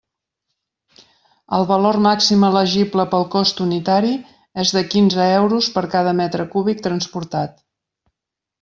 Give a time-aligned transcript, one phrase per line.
[1.57, 4.15] El valor màxim elegible pel cost unitari
[4.65, 7.55] és de quinze euros per cada metre cúbic transportat.